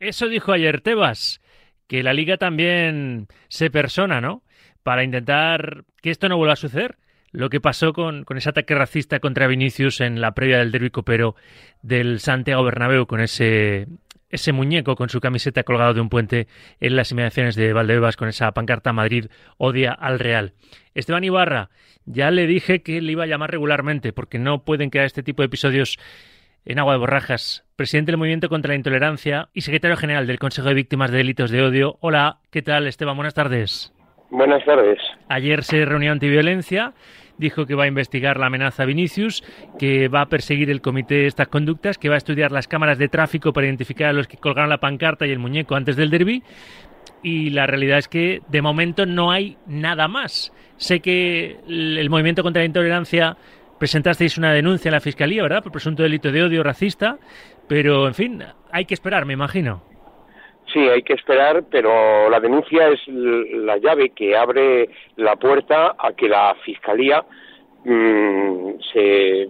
[0.00, 1.40] Eso dijo ayer Tebas,
[1.88, 4.42] que la liga también se persona, ¿no?
[4.82, 6.98] Para intentar que esto no vuelva a suceder.
[7.30, 10.90] Lo que pasó con, con ese ataque racista contra Vinicius en la previa del derbi
[10.90, 11.34] copero
[11.82, 13.86] del Santiago Bernabéu, con ese,
[14.30, 16.48] ese muñeco con su camiseta colgado de un puente
[16.80, 19.26] en las inmediaciones de Valdebebas con esa pancarta Madrid
[19.56, 20.54] odia al Real.
[20.94, 21.70] Esteban Ibarra,
[22.04, 25.42] ya le dije que le iba a llamar regularmente porque no pueden quedar este tipo
[25.42, 25.98] de episodios
[26.68, 30.68] en agua de borrajas, presidente del Movimiento contra la Intolerancia y secretario general del Consejo
[30.68, 31.96] de Víctimas de Delitos de Odio.
[32.00, 33.16] Hola, ¿qué tal Esteban?
[33.16, 33.94] Buenas tardes.
[34.30, 34.98] Buenas tardes.
[35.30, 36.92] Ayer se reunió antiviolencia,
[37.38, 39.42] dijo que va a investigar la amenaza a Vinicius,
[39.78, 43.08] que va a perseguir el comité estas conductas, que va a estudiar las cámaras de
[43.08, 46.42] tráfico para identificar a los que colgaron la pancarta y el muñeco antes del derby.
[47.22, 50.52] Y la realidad es que de momento no hay nada más.
[50.76, 53.38] Sé que el Movimiento contra la Intolerancia
[53.78, 57.18] presentasteis una denuncia en la Fiscalía, ¿verdad?, por presunto delito de odio racista,
[57.68, 58.42] pero, en fin,
[58.72, 59.82] hay que esperar, me imagino.
[60.72, 66.12] Sí, hay que esperar, pero la denuncia es la llave que abre la puerta a
[66.12, 67.24] que la Fiscalía
[67.84, 69.48] mm, se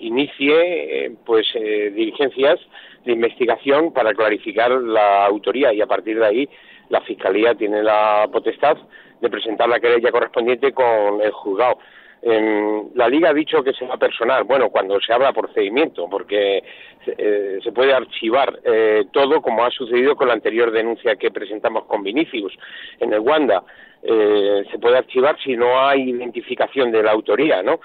[0.00, 2.58] inicie eh, pues eh, diligencias
[3.04, 6.48] de investigación para clarificar la autoría y a partir de ahí
[6.88, 8.76] la Fiscalía tiene la potestad
[9.20, 11.78] de presentar la querella correspondiente con el juzgado
[12.22, 16.62] la Liga ha dicho que se va a personar, bueno, cuando se habla procedimiento, porque
[17.06, 21.84] eh, se puede archivar eh, todo como ha sucedido con la anterior denuncia que presentamos
[21.86, 22.56] con Vinicius
[23.00, 23.64] en el Wanda.
[24.04, 27.80] Eh, se puede archivar si no hay identificación de la autoría, ¿no?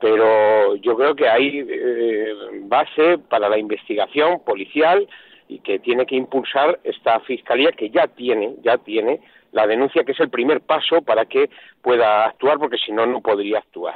[0.00, 1.64] Pero yo creo que hay
[2.64, 5.06] base para la investigación policial
[5.48, 9.20] y que tiene que impulsar esta fiscalía que ya tiene, ya tiene
[9.52, 11.50] la denuncia, que es el primer paso para que
[11.80, 13.94] pueda actuar, porque si no, no podría actuar.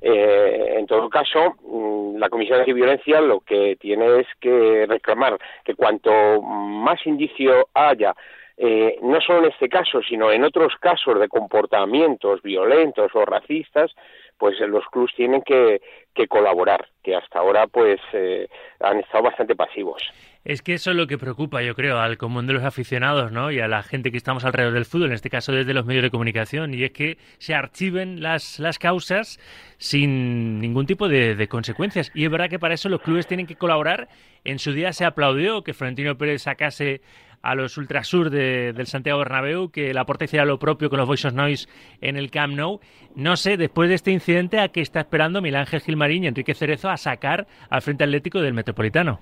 [0.00, 5.38] Eh, en todo caso, mm, la Comisión de Violencia lo que tiene es que reclamar
[5.64, 8.14] que cuanto más indicio haya,
[8.56, 13.94] eh, no solo en este caso, sino en otros casos de comportamientos violentos o racistas,
[14.38, 15.80] pues los clubs tienen que,
[16.28, 18.48] colaborar, que hasta ahora pues eh,
[18.80, 20.02] han estado bastante pasivos.
[20.44, 23.50] Es que eso es lo que preocupa, yo creo, al común de los aficionados, ¿no?
[23.50, 26.02] Y a la gente que estamos alrededor del fútbol, en este caso desde los medios
[26.02, 29.38] de comunicación, y es que se archiven las, las causas
[29.76, 32.10] sin ningún tipo de, consecuencias.
[32.14, 34.08] Y es verdad que para eso los clubes tienen que colaborar.
[34.44, 37.02] En su día se aplaudió que Florentino Pérez sacase
[37.42, 41.06] a los ultrasur de, del Santiago Bernabéu, que la Porta hiciera lo propio con los
[41.06, 41.68] Voice of Noise
[42.00, 42.80] en el Camp Nou.
[43.14, 46.54] No sé, después de este incidente, ¿a qué está esperando Milán Ángel Gilmarín y Enrique
[46.54, 49.20] Cerezo a sacar al Frente Atlético del Metropolitano?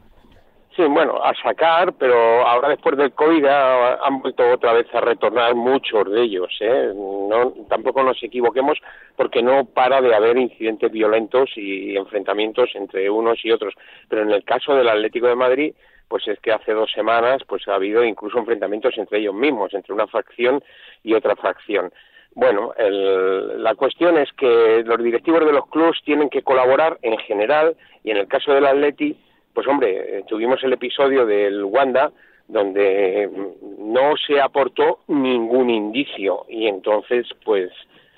[0.76, 5.54] Sí, bueno, a sacar, pero ahora después del COVID han vuelto otra vez a retornar
[5.54, 6.54] muchos de ellos.
[6.60, 6.92] ¿eh?
[6.94, 8.78] No, tampoco nos equivoquemos
[9.16, 13.72] porque no para de haber incidentes violentos y enfrentamientos entre unos y otros.
[14.10, 15.74] Pero en el caso del Atlético de Madrid,
[16.08, 19.92] pues es que hace dos semanas pues ha habido incluso enfrentamientos entre ellos mismos, entre
[19.92, 20.62] una facción
[21.02, 21.92] y otra facción.
[22.34, 27.16] Bueno, el, la cuestión es que los directivos de los clubes tienen que colaborar en
[27.18, 29.16] general y en el caso del Atleti
[29.56, 32.12] pues hombre, eh, tuvimos el episodio del Wanda
[32.46, 37.70] donde mm, no se aportó ningún indicio y entonces pues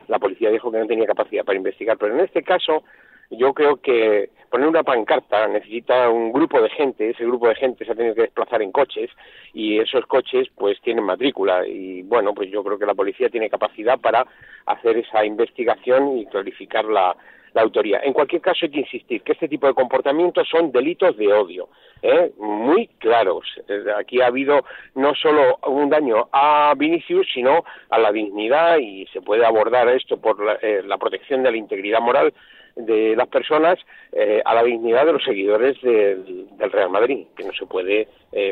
[0.09, 1.97] la policía dijo que no tenía capacidad para investigar.
[1.97, 2.83] Pero en este caso
[3.31, 7.85] yo creo que poner una pancarta necesita un grupo de gente, ese grupo de gente
[7.85, 9.11] se ha tenido que desplazar en coches
[9.53, 13.51] y esos coches pues tienen matrícula y bueno, pues yo creo que la policía tiene
[13.51, 14.27] capacidad para
[14.67, 17.17] hacer esa investigación y clarificar la,
[17.55, 18.01] la autoría.
[18.03, 21.69] En cualquier caso, hay que insistir que este tipo de comportamientos son delitos de odio,
[22.03, 22.33] ¿eh?
[22.39, 23.45] muy claros.
[23.69, 24.65] Eh, aquí ha habido
[24.95, 30.17] no solo un daño a Vinicius, sino a la dignidad y se puede abordar esto
[30.19, 32.33] por la, eh, protección de la integridad moral
[32.75, 33.79] de las personas
[34.45, 38.07] a la dignidad de los seguidores del, Real Madrid, que no se puede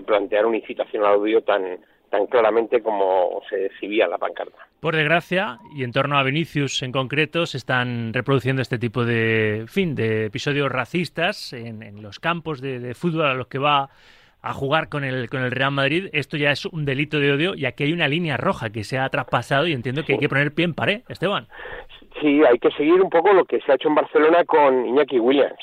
[0.04, 1.78] plantear una incitación al odio tan,
[2.10, 4.56] tan claramente como se exhibía en la pancarta.
[4.80, 9.64] Por desgracia, y en torno a Vinicius en concreto, se están reproduciendo este tipo de,
[9.68, 13.88] fin, de episodios racistas en, los campos de, fútbol a los que va
[14.42, 16.08] a jugar con el, con el Real Madrid.
[16.12, 18.98] Esto ya es un delito de odio y aquí hay una línea roja que se
[18.98, 21.48] ha traspasado y entiendo que hay que poner pie en pared, Esteban.
[22.20, 25.18] Sí, hay que seguir un poco lo que se ha hecho en Barcelona con Iñaki
[25.18, 25.58] Williams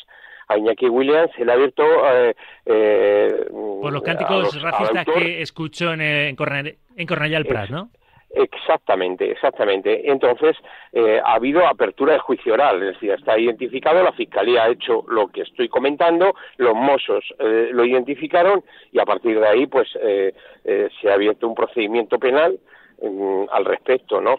[0.48, 1.84] a Iñaki Williams se le ha abierto...
[1.84, 2.36] Eh,
[2.66, 7.90] eh, Por los cánticos racistas que escuchó en, en, Cornellà del Prat, ¿no?
[8.36, 10.10] Exactamente, exactamente.
[10.10, 10.58] Entonces,
[10.92, 15.06] eh, ha habido apertura de juicio oral, es decir, está identificado, la Fiscalía ha hecho
[15.08, 19.88] lo que estoy comentando, los mozos eh, lo identificaron y a partir de ahí, pues,
[19.92, 22.60] se ha abierto un procedimiento penal
[23.04, 24.38] mm, al respecto, ¿no?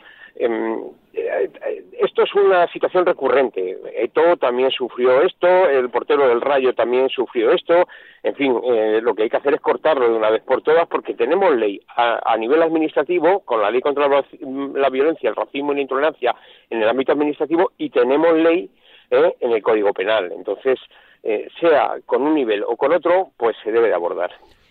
[1.99, 3.79] Esto es una situación recurrente.
[3.97, 7.89] Eto también sufrió esto, el portero del Rayo también sufrió esto.
[8.23, 10.87] En fin, eh, lo que hay que hacer es cortarlo de una vez por todas
[10.89, 15.77] porque tenemos ley a, nivel administrativo, con la ley contra la, violencia, el racismo y
[15.77, 16.35] la intolerancia
[16.71, 18.71] en el ámbito administrativo y tenemos ley
[19.11, 20.33] eh, en el Código Penal.
[20.33, 20.79] Entonces,
[21.23, 24.31] eh, sea con un nivel o con otro, pues se debe de abordar.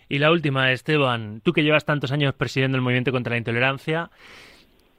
[0.10, 4.12] Y la última, Esteban, tú que llevas tantos años presidiendo el movimiento contra la intolerancia,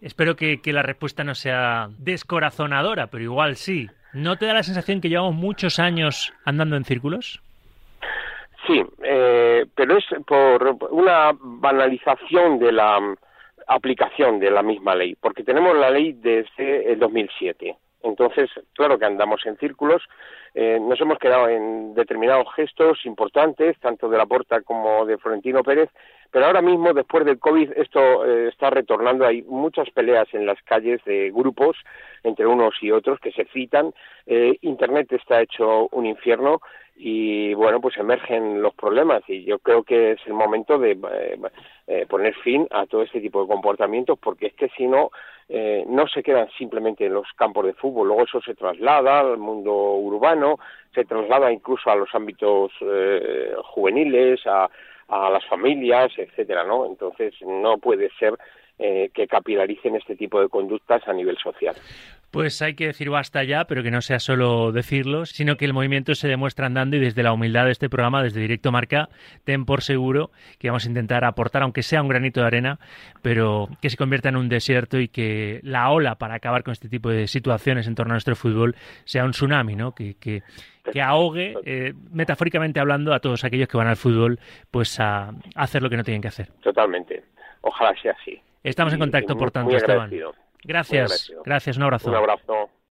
[0.05, 3.89] Espero que, la respuesta no sea descorazonadora, pero igual sí.
[4.13, 7.41] ¿No te da la sensación que llevamos muchos años andando en círculos?
[8.67, 13.01] Sí, eh, pero es por una banalización de la
[13.67, 17.75] aplicación de la misma ley, porque tenemos la ley desde el 2007.
[18.03, 20.03] Entonces, claro que andamos en círculos,
[20.53, 25.63] eh, nos hemos quedado en determinados gestos importantes, tanto de la Porta como de Florentino
[25.63, 25.89] Pérez,
[26.31, 29.25] pero ahora mismo, después del COVID, esto eh, está retornando.
[29.25, 31.77] Hay muchas peleas en las calles de grupos
[32.23, 33.95] entre unos y otros que se citan.
[34.27, 36.61] Eh, Internet está hecho un infierno
[36.97, 40.99] y, bueno, pues emergen los problemas y yo creo que es el momento de
[41.87, 45.11] eh, poner fin a todo este tipo de comportamientos porque es que si no,
[45.49, 48.09] no se quedan simplemente en los campos de fútbol.
[48.09, 50.59] Luego eso se traslada al mundo urbano,
[50.95, 52.73] se traslada incluso a los ámbitos
[53.65, 54.71] juveniles, a
[55.15, 56.87] a las familias, etcétera, ¿no?
[56.87, 58.35] Entonces no puede ser
[58.79, 61.77] eh, que capilaricen este tipo de conductas a nivel social.
[62.33, 65.73] Pues hay que decir basta ya, pero que no sea solo decirlo, sino que el
[65.73, 69.09] movimiento se demuestra andando y desde la humildad de este programa, desde Directo Marca,
[69.45, 72.81] ten por seguro que vamos a intentar aportar, aunque sea un granito de arena,
[73.23, 76.89] pero que se convierta en un desierto y que la ola para acabar con este
[76.89, 78.75] tipo de situaciones en torno a nuestro fútbol
[79.05, 79.95] sea un tsunami, ¿no?
[79.95, 80.43] Que, que,
[81.03, 84.39] ahogue, eh, metafóricamente hablando, a todos aquellos que van al fútbol,
[84.71, 86.49] pues a, hacer lo que no tienen que hacer.
[86.63, 87.25] Totalmente.
[87.63, 88.41] Ojalá sea así.
[88.63, 90.11] Estamos en contacto, por tanto, Esteban.
[90.63, 92.09] Gracias, gracias, un abrazo.
[92.09, 92.71] Un abrazo.